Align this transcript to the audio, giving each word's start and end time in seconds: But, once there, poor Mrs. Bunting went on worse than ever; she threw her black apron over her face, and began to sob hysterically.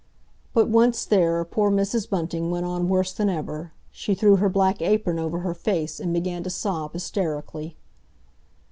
But, 0.55 0.67
once 0.67 1.05
there, 1.05 1.45
poor 1.45 1.69
Mrs. 1.69 2.09
Bunting 2.09 2.49
went 2.49 2.65
on 2.65 2.89
worse 2.89 3.13
than 3.13 3.29
ever; 3.29 3.71
she 3.91 4.15
threw 4.15 4.37
her 4.37 4.49
black 4.49 4.81
apron 4.81 5.19
over 5.19 5.41
her 5.41 5.53
face, 5.53 5.99
and 5.99 6.11
began 6.11 6.41
to 6.41 6.49
sob 6.49 6.93
hysterically. 6.93 7.77